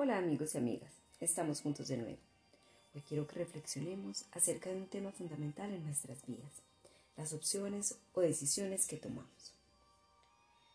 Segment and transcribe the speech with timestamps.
[0.00, 2.20] Hola amigos y amigas, estamos juntos de nuevo.
[2.94, 6.52] Hoy quiero que reflexionemos acerca de un tema fundamental en nuestras vidas,
[7.16, 9.54] las opciones o decisiones que tomamos.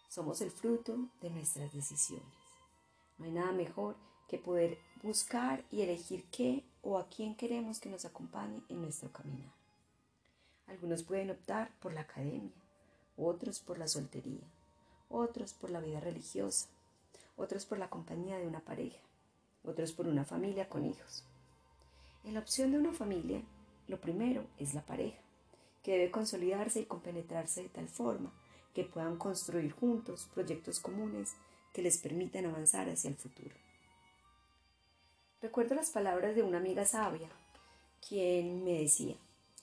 [0.09, 2.35] Somos el fruto de nuestras decisiones.
[3.17, 3.95] No hay nada mejor
[4.27, 9.09] que poder buscar y elegir qué o a quién queremos que nos acompañe en nuestro
[9.13, 9.53] caminar.
[10.67, 12.51] Algunos pueden optar por la academia,
[13.15, 14.43] otros por la soltería,
[15.07, 16.67] otros por la vida religiosa,
[17.37, 18.99] otros por la compañía de una pareja,
[19.63, 21.23] otros por una familia con hijos.
[22.23, 23.41] En la opción de una familia,
[23.87, 25.19] lo primero es la pareja,
[25.83, 28.31] que debe consolidarse y compenetrarse de tal forma
[28.73, 31.35] que puedan construir juntos proyectos comunes
[31.73, 33.55] que les permitan avanzar hacia el futuro.
[35.41, 37.29] Recuerdo las palabras de una amiga sabia,
[38.07, 39.15] quien me decía,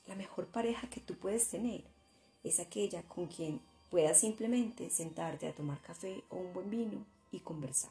[0.07, 1.85] la mejor pareja que tú puedes tener
[2.45, 7.41] es aquella con quien puedas simplemente sentarte a tomar café o un buen vino y
[7.41, 7.91] conversar.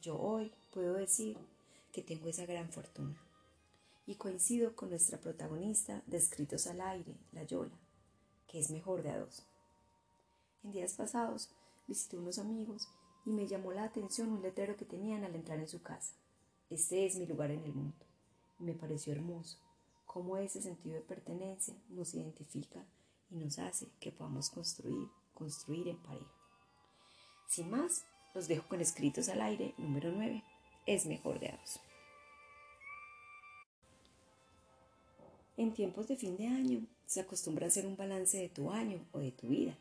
[0.00, 1.38] Yo hoy puedo decir
[1.90, 3.16] que tengo esa gran fortuna
[4.06, 7.72] y coincido con nuestra protagonista de Escritos al Aire, La Yola,
[8.46, 9.46] que es mejor de a dos.
[10.62, 11.48] En días pasados
[11.88, 12.90] visité unos amigos
[13.24, 16.12] y me llamó la atención un letrero que tenían al entrar en su casa.
[16.68, 18.04] Este es mi lugar en el mundo.
[18.58, 19.58] Me pareció hermoso
[20.04, 22.84] cómo ese sentido de pertenencia nos identifica
[23.30, 26.34] y nos hace que podamos construir, construir en pareja.
[27.48, 28.04] Sin más,
[28.34, 30.44] los dejo con escritos al aire número 9.
[30.86, 31.80] Es mejor de dos.
[35.56, 39.00] En tiempos de fin de año se acostumbra a hacer un balance de tu año
[39.10, 39.76] o de tu vida.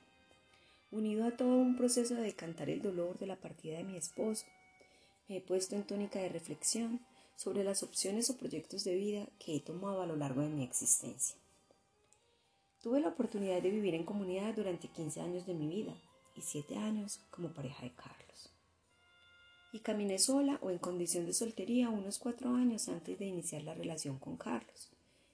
[0.91, 4.45] Unido a todo un proceso de decantar el dolor de la partida de mi esposo,
[5.27, 7.01] me he puesto en tónica de reflexión
[7.35, 10.63] sobre las opciones o proyectos de vida que he tomado a lo largo de mi
[10.63, 11.35] existencia.
[12.81, 15.93] Tuve la oportunidad de vivir en comunidad durante 15 años de mi vida
[16.35, 18.14] y 7 años como pareja de Carlos
[19.75, 23.73] y caminé sola o en condición de soltería unos cuatro años antes de iniciar la
[23.73, 24.89] relación con Carlos,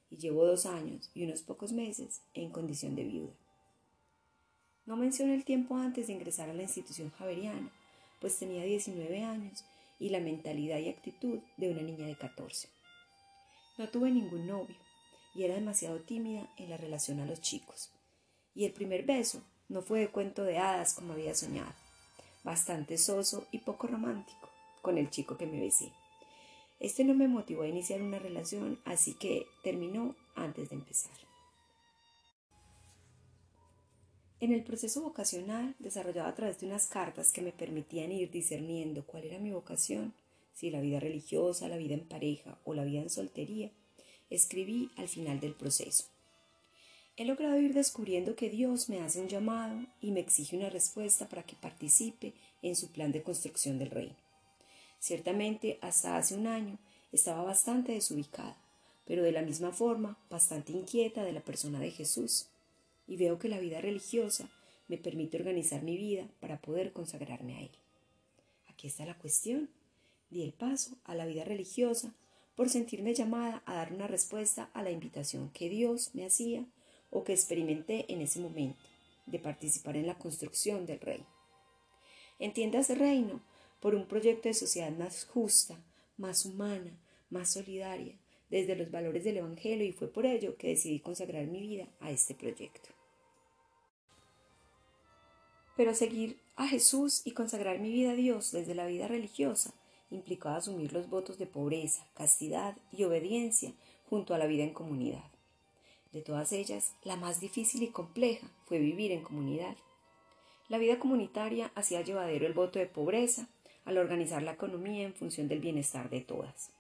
[0.09, 3.35] y llevo dos años y unos pocos meses en condición de viuda.
[4.88, 7.71] No mencioné el tiempo antes de ingresar a la institución javeriana,
[8.19, 9.63] pues tenía 19 años
[9.99, 12.67] y la mentalidad y actitud de una niña de 14.
[13.77, 14.75] No tuve ningún novio
[15.35, 17.91] y era demasiado tímida en la relación a los chicos.
[18.55, 21.80] Y el primer beso no fue de cuento de hadas como había soñado
[22.44, 24.50] bastante soso y poco romántico
[24.81, 25.91] con el chico que me besé.
[26.79, 31.13] Este no me motivó a iniciar una relación, así que terminó antes de empezar.
[34.40, 39.06] En el proceso vocacional, desarrollado a través de unas cartas que me permitían ir discerniendo
[39.06, 40.16] cuál era mi vocación,
[40.56, 43.72] si la vida religiosa, la vida en pareja o la vida en soltería,
[44.31, 46.06] escribí al final del proceso.
[47.17, 51.27] He logrado ir descubriendo que Dios me hace un llamado y me exige una respuesta
[51.27, 54.16] para que participe en su plan de construcción del reino.
[54.99, 56.77] Ciertamente, hasta hace un año
[57.11, 58.55] estaba bastante desubicada,
[59.05, 62.47] pero de la misma forma bastante inquieta de la persona de Jesús,
[63.07, 64.49] y veo que la vida religiosa
[64.88, 67.72] me permite organizar mi vida para poder consagrarme a Él.
[68.69, 69.69] Aquí está la cuestión.
[70.29, 72.13] Di el paso a la vida religiosa
[72.55, 76.66] por sentirme llamada a dar una respuesta a la invitación que Dios me hacía
[77.11, 78.81] o que experimenté en ese momento
[79.27, 81.27] de participar en la construcción del reino.
[82.39, 83.41] ese reino
[83.79, 85.77] por un proyecto de sociedad más justa,
[86.17, 86.97] más humana,
[87.29, 88.17] más solidaria,
[88.49, 92.11] desde los valores del Evangelio y fue por ello que decidí consagrar mi vida a
[92.11, 92.89] este proyecto.
[95.78, 99.73] Pero seguir a Jesús y consagrar mi vida a Dios desde la vida religiosa
[100.11, 103.73] implicaba asumir los votos de pobreza, castidad y obediencia
[104.09, 105.23] junto a la vida en comunidad.
[106.11, 109.75] De todas ellas, la más difícil y compleja fue vivir en comunidad.
[110.67, 113.47] La vida comunitaria hacía llevadero el voto de pobreza
[113.85, 116.72] al organizar la economía en función del bienestar de todas.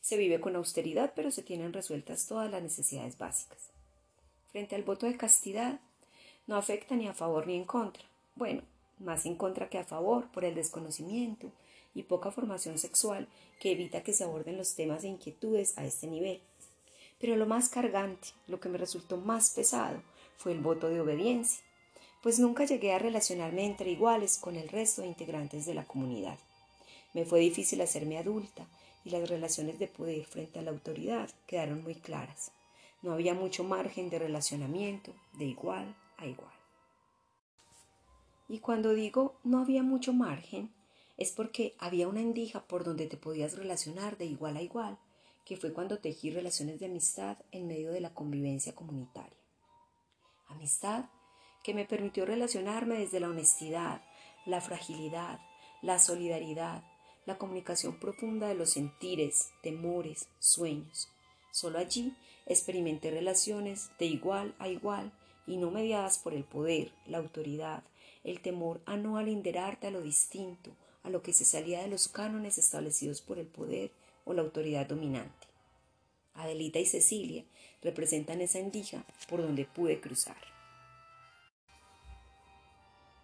[0.00, 3.70] Se vive con austeridad, pero se tienen resueltas todas las necesidades básicas.
[4.50, 5.80] Frente al voto de castidad,
[6.46, 8.04] no afecta ni a favor ni en contra.
[8.34, 8.62] Bueno,
[8.98, 11.50] más en contra que a favor por el desconocimiento
[11.94, 13.26] y poca formación sexual
[13.60, 16.40] que evita que se aborden los temas e inquietudes a este nivel.
[17.18, 20.02] Pero lo más cargante, lo que me resultó más pesado,
[20.36, 21.64] fue el voto de obediencia,
[22.22, 26.38] pues nunca llegué a relacionarme entre iguales con el resto de integrantes de la comunidad.
[27.14, 28.66] Me fue difícil hacerme adulta
[29.04, 32.50] y las relaciones de poder frente a la autoridad quedaron muy claras.
[33.02, 36.52] No había mucho margen de relacionamiento de igual a igual.
[38.48, 40.72] Y cuando digo no había mucho margen,
[41.16, 44.98] es porque había una endija por donde te podías relacionar de igual a igual,
[45.46, 49.38] que fue cuando tejí relaciones de amistad en medio de la convivencia comunitaria.
[50.48, 51.04] Amistad
[51.62, 54.02] que me permitió relacionarme desde la honestidad,
[54.44, 55.38] la fragilidad,
[55.82, 56.82] la solidaridad,
[57.26, 61.08] la comunicación profunda de los sentires, temores, sueños.
[61.52, 62.12] Solo allí
[62.46, 65.12] experimenté relaciones de igual a igual
[65.46, 67.84] y no mediadas por el poder, la autoridad,
[68.24, 70.72] el temor a no alinderarte a lo distinto,
[71.04, 73.92] a lo que se salía de los cánones establecidos por el poder
[74.26, 75.46] o la autoridad dominante.
[76.34, 77.44] Adelita y Cecilia
[77.82, 80.36] representan esa endija por donde pude cruzar.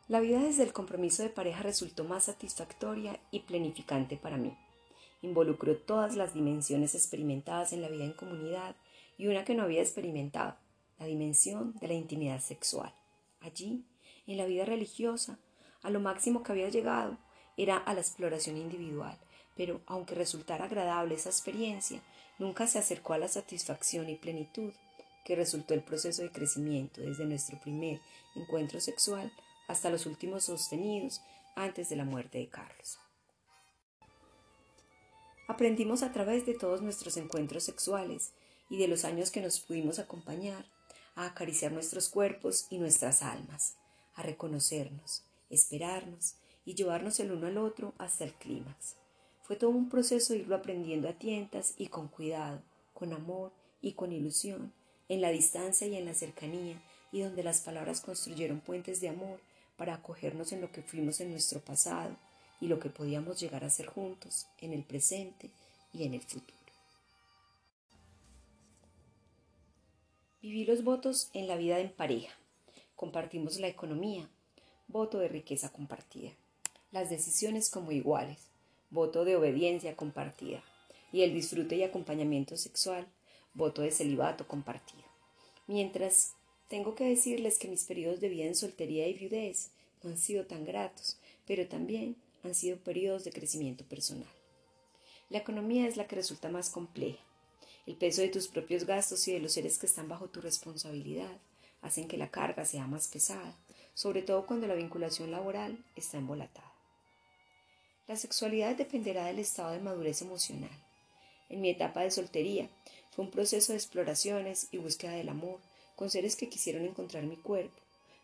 [0.09, 4.57] La vida desde el compromiso de pareja resultó más satisfactoria y planificante para mí.
[5.21, 8.77] Involucró todas las dimensiones experimentadas en la vida en comunidad
[9.17, 10.57] y una que no había experimentado,
[10.99, 12.95] la dimensión de la intimidad sexual.
[13.41, 13.85] Allí,
[14.27, 15.39] en la vida religiosa,
[15.83, 17.19] a lo máximo que había llegado
[17.57, 19.19] era a la exploración individual,
[19.57, 22.03] pero aunque resultara agradable esa experiencia,
[22.39, 24.73] nunca se acercó a la satisfacción y plenitud
[25.25, 28.01] que resultó el proceso de crecimiento desde nuestro primer
[28.35, 29.33] encuentro sexual
[29.69, 31.21] hasta los últimos sostenidos
[31.55, 32.99] antes de la muerte de Carlos.
[35.49, 38.33] Aprendimos a través de todos nuestros encuentros sexuales
[38.71, 40.67] y de los años que nos pudimos acompañar
[41.15, 43.77] a acariciar nuestros cuerpos y nuestras almas,
[44.15, 48.97] a reconocernos, esperarnos y llevarnos el uno al otro hasta el clímax.
[49.53, 52.63] Fue todo un proceso irlo aprendiendo a tientas y con cuidado,
[52.95, 53.53] con amor
[53.83, 54.73] y con ilusión,
[55.11, 56.83] en la distancia y en la cercanía,
[57.13, 59.41] y donde las palabras construyeron puentes de amor
[59.77, 62.17] para acogernos en lo que fuimos en nuestro pasado
[62.63, 65.51] y lo que podíamos llegar a ser juntos en el presente
[65.93, 66.57] y en el futuro.
[70.41, 72.33] Viví los votos en la vida en pareja.
[72.97, 74.31] Compartimos la economía,
[74.89, 76.31] voto de riqueza compartida.
[76.91, 78.52] Las decisiones como iguales,
[78.93, 80.63] voto de obediencia compartida.
[81.11, 83.09] Y el disfrute y acompañamiento sexual,
[83.55, 85.03] voto de celibato compartido.
[85.67, 86.35] Mientras
[86.69, 89.73] tengo que decirles que mis periodos de vida en soltería y viudez
[90.05, 94.31] no han sido tan gratos, pero también han sido periodos de crecimiento personal.
[95.29, 97.19] La economía es la que resulta más compleja
[97.87, 101.37] el peso de tus propios gastos y de los seres que están bajo tu responsabilidad
[101.81, 103.57] hacen que la carga sea más pesada,
[103.93, 106.72] sobre todo cuando la vinculación laboral está embolatada.
[108.09, 110.71] La sexualidad dependerá del estado de madurez emocional.
[111.49, 112.69] En mi etapa de soltería
[113.13, 115.61] fue un proceso de exploraciones y búsqueda del amor
[115.95, 117.81] con seres que quisieron encontrar mi cuerpo,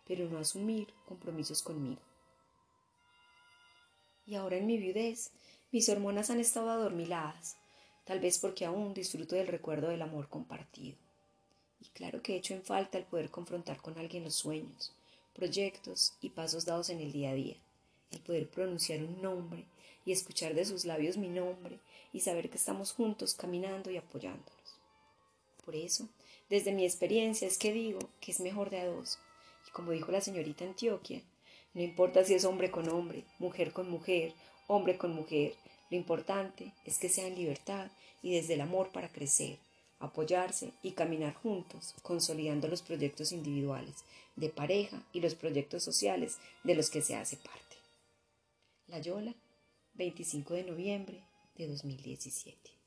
[0.07, 2.01] pero no asumir compromisos conmigo.
[4.27, 5.31] Y ahora en mi viudez,
[5.71, 7.57] mis hormonas han estado adormiladas,
[8.05, 10.97] tal vez porque aún disfruto del recuerdo del amor compartido.
[11.81, 14.93] Y claro que he hecho en falta el poder confrontar con alguien los sueños,
[15.35, 17.57] proyectos y pasos dados en el día a día,
[18.10, 19.64] el poder pronunciar un nombre
[20.05, 21.78] y escuchar de sus labios mi nombre
[22.12, 24.78] y saber que estamos juntos caminando y apoyándonos.
[25.64, 26.08] Por eso,
[26.49, 29.19] desde mi experiencia es que digo que es mejor de a dos,
[29.66, 31.20] y como dijo la señorita Antioquia,
[31.75, 34.32] no importa si es hombre con hombre, mujer con mujer,
[34.66, 35.55] hombre con mujer,
[35.90, 37.90] lo importante es que sea en libertad
[38.22, 39.58] y desde el amor para crecer,
[40.00, 44.05] apoyarse y caminar juntos, consolidando los proyectos individuales,
[44.37, 47.68] de pareja y los proyectos sociales de los que se hace parte.
[48.88, 49.35] La Yola,
[49.96, 51.23] 25 de noviembre
[51.58, 52.78] de 2017.